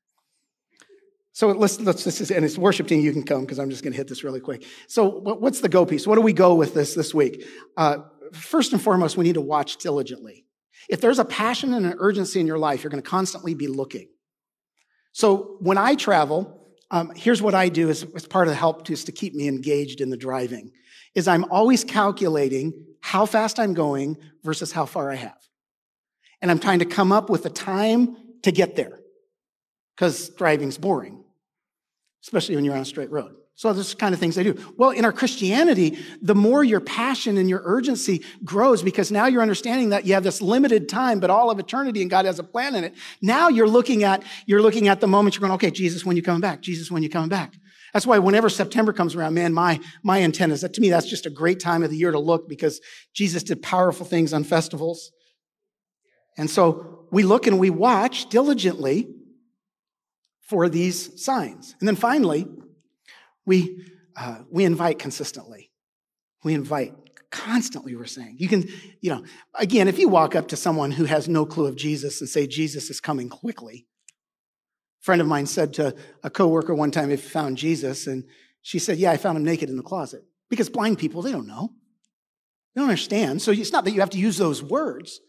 [1.31, 3.81] So let's, let's, this is, and it's worship team, you can come because I'm just
[3.81, 4.65] going to hit this really quick.
[4.87, 6.05] So what's the go piece?
[6.05, 7.43] What do we go with this this week?
[7.75, 10.45] Uh, first and foremost, we need to watch diligently.
[10.89, 13.67] If there's a passion and an urgency in your life, you're going to constantly be
[13.67, 14.09] looking.
[15.11, 18.85] So when I travel, um, here's what I do as, as part of the help
[18.85, 20.71] to keep me engaged in the driving
[21.15, 25.37] is I'm always calculating how fast I'm going versus how far I have.
[26.41, 28.99] And I'm trying to come up with a time to get there
[29.95, 31.23] because driving's boring,
[32.21, 33.33] especially when you're on a straight road.
[33.55, 34.73] So this kind of things I do.
[34.75, 39.41] Well, in our Christianity, the more your passion and your urgency grows because now you're
[39.41, 42.43] understanding that you have this limited time, but all of eternity and God has a
[42.43, 42.93] plan in it.
[43.21, 46.21] Now you're looking at, you're looking at the moment you're going, okay, Jesus, when you
[46.21, 46.61] coming back?
[46.61, 47.53] Jesus, when you coming back?
[47.93, 51.09] That's why whenever September comes around, man, my, my intent is that to me, that's
[51.09, 52.81] just a great time of the year to look because
[53.13, 55.11] Jesus did powerful things on festivals.
[56.37, 59.07] And so we look and we watch diligently
[60.41, 61.75] for these signs.
[61.79, 62.47] And then finally,
[63.45, 63.83] we,
[64.15, 65.71] uh, we invite consistently.
[66.43, 66.93] We invite
[67.31, 68.37] constantly, we're saying.
[68.39, 68.67] You can,
[69.01, 69.23] you know,
[69.55, 72.47] again, if you walk up to someone who has no clue of Jesus and say,
[72.47, 73.87] Jesus is coming quickly,
[75.07, 78.25] friend of mine said to a coworker one time if found Jesus, and
[78.61, 80.21] she said, Yeah, I found him naked in the closet.
[80.49, 81.69] Because blind people, they don't know.
[82.75, 83.41] They don't understand.
[83.41, 85.21] So it's not that you have to use those words.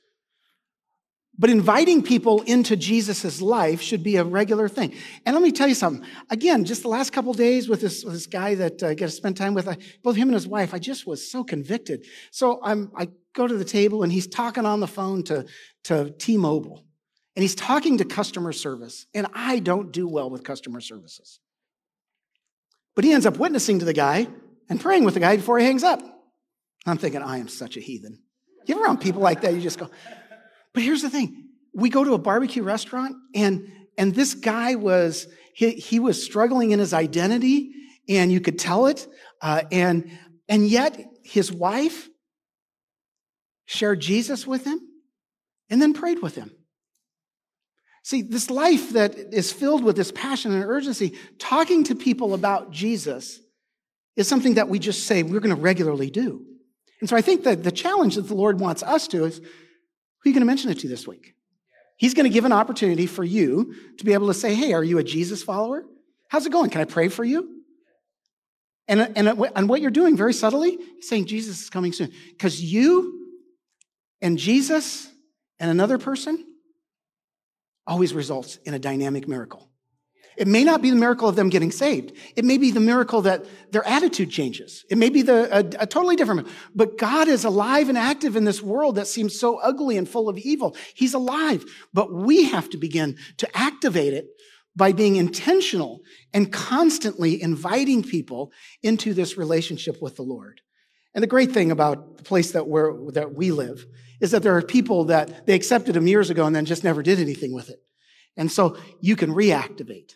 [1.38, 4.96] But inviting people into Jesus' life should be a regular thing.
[5.24, 6.04] And let me tell you something.
[6.28, 9.06] Again, just the last couple days with this, with this guy that uh, I get
[9.06, 12.04] to spend time with, I, both him and his wife, I just was so convicted.
[12.32, 15.46] So I'm, I go to the table and he's talking on the phone to,
[15.84, 16.88] to T-Mobile
[17.39, 19.07] and he's talking to customer service.
[19.14, 21.39] And I don't do well with customer services.
[22.97, 24.26] But he ends up witnessing to the guy
[24.68, 26.03] and praying with the guy before he hangs up.
[26.84, 28.18] I'm thinking, I am such a heathen.
[28.66, 29.89] You ever around people like that, you just go,
[30.74, 31.51] but here's the thing.
[31.72, 36.72] We go to a barbecue restaurant and and this guy was he, he was struggling
[36.72, 37.70] in his identity
[38.09, 39.07] and you could tell it
[39.43, 40.11] uh, and
[40.49, 42.09] and yet his wife
[43.66, 44.80] shared jesus with him
[45.70, 46.51] and then prayed with him
[48.09, 52.70] See, this life that is filled with this passion and urgency, talking to people about
[52.70, 53.38] Jesus
[54.16, 56.42] is something that we just say we're going to regularly do.
[57.00, 59.44] And so I think that the challenge that the Lord wants us to is who
[59.44, 61.34] are you going to mention it to this week?
[61.98, 64.82] He's going to give an opportunity for you to be able to say, Hey, are
[64.82, 65.84] you a Jesus follower?
[66.28, 66.70] How's it going?
[66.70, 67.62] Can I pray for you?
[68.88, 72.11] And, and, and what you're doing very subtly, saying Jesus is coming soon.
[72.30, 73.36] Because you
[74.22, 75.11] and Jesus
[75.61, 76.42] and another person
[77.89, 79.68] always results in a dynamic miracle.
[80.36, 82.12] It may not be the miracle of them getting saved.
[82.36, 84.84] It may be the miracle that their attitude changes.
[84.89, 88.45] It may be the, a, a totally different, but God is alive and active in
[88.45, 90.76] this world that seems so ugly and full of evil.
[90.95, 94.28] He's alive, but we have to begin to activate it
[94.76, 100.61] by being intentional and constantly inviting people into this relationship with the Lord.
[101.14, 103.84] And the great thing about the place that, we're, that we live
[104.20, 107.02] is that there are people that they accepted him years ago and then just never
[107.02, 107.80] did anything with it.
[108.36, 110.14] And so you can reactivate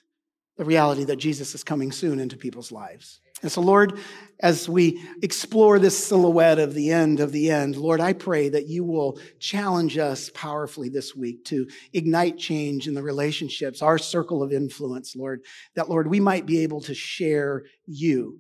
[0.57, 3.21] the reality that Jesus is coming soon into people's lives.
[3.43, 3.99] And so, Lord,
[4.39, 8.69] as we explore this silhouette of the end of the end, Lord, I pray that
[8.69, 14.43] you will challenge us powerfully this week to ignite change in the relationships, our circle
[14.43, 15.43] of influence, Lord,
[15.75, 18.39] that, Lord, we might be able to share you.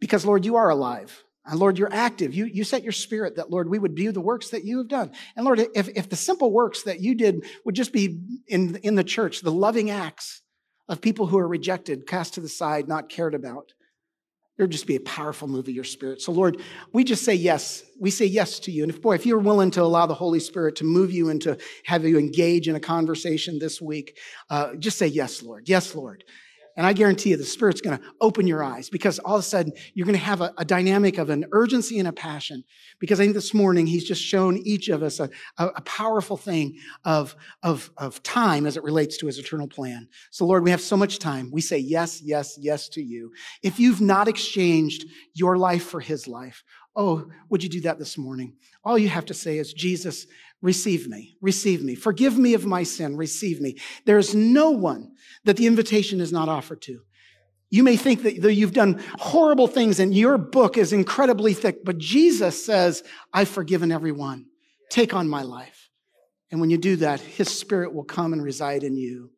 [0.00, 1.22] Because, Lord, you are alive.
[1.48, 2.34] And Lord, you're active.
[2.34, 4.88] You, you set your spirit that, Lord, we would do the works that you have
[4.88, 5.12] done.
[5.34, 8.96] And Lord, if, if the simple works that you did would just be in, in
[8.96, 10.42] the church, the loving acts
[10.90, 13.72] of people who are rejected, cast to the side, not cared about,
[14.56, 16.20] there would just be a powerful move of your spirit.
[16.20, 16.60] So, Lord,
[16.92, 17.82] we just say yes.
[17.98, 18.82] We say yes to you.
[18.82, 21.40] And if, boy, if you're willing to allow the Holy Spirit to move you and
[21.42, 24.18] to have you engage in a conversation this week,
[24.50, 25.68] uh, just say yes, Lord.
[25.68, 26.24] Yes, Lord.
[26.78, 29.42] And I guarantee you the Spirit's going to open your eyes because all of a
[29.42, 32.62] sudden you're going to have a, a, dynamic of an urgency and a passion.
[33.00, 36.36] Because I think this morning He's just shown each of us a, a, a powerful
[36.36, 40.06] thing of, of, of time as it relates to His eternal plan.
[40.30, 41.50] So, Lord, we have so much time.
[41.50, 43.32] We say yes, yes, yes to you.
[43.64, 45.04] If you've not exchanged
[45.34, 46.62] your life for His life,
[46.98, 48.56] oh, would you do that this morning?
[48.84, 50.26] All you have to say is, Jesus,
[50.60, 51.94] receive me, receive me.
[51.94, 53.78] Forgive me of my sin, receive me.
[54.04, 55.12] There is no one
[55.44, 57.00] that the invitation is not offered to.
[57.70, 61.98] You may think that you've done horrible things and your book is incredibly thick, but
[61.98, 64.46] Jesus says, I've forgiven everyone.
[64.90, 65.90] Take on my life.
[66.50, 69.30] And when you do that, his spirit will come and reside in you.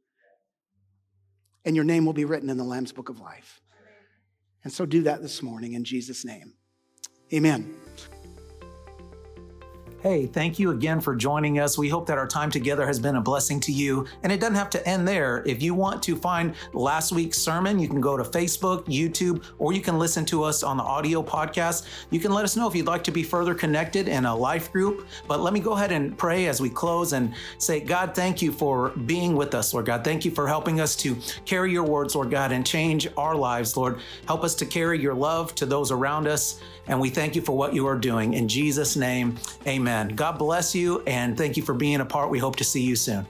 [1.64, 3.60] And your name will be written in the Lamb's book of life.
[4.64, 6.54] And so do that this morning in Jesus' name.
[7.32, 7.76] Amen.
[10.02, 11.76] Hey, thank you again for joining us.
[11.76, 14.06] We hope that our time together has been a blessing to you.
[14.22, 15.42] And it doesn't have to end there.
[15.44, 19.74] If you want to find last week's sermon, you can go to Facebook, YouTube, or
[19.74, 21.84] you can listen to us on the audio podcast.
[22.08, 24.72] You can let us know if you'd like to be further connected in a life
[24.72, 25.06] group.
[25.28, 28.52] But let me go ahead and pray as we close and say, God, thank you
[28.52, 30.02] for being with us, Lord God.
[30.02, 31.14] Thank you for helping us to
[31.44, 34.00] carry your words, Lord God, and change our lives, Lord.
[34.26, 36.58] Help us to carry your love to those around us.
[36.86, 38.34] And we thank you for what you are doing.
[38.34, 40.08] In Jesus' name, amen.
[40.08, 42.30] God bless you and thank you for being a part.
[42.30, 43.26] We hope to see you soon.